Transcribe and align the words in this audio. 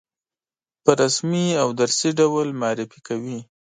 په 0.83 0.91
رسمي 1.01 1.45
او 1.61 1.67
درسي 1.79 2.09
ډول 2.19 2.47
معرفي 2.61 2.99
کوي. 3.07 3.39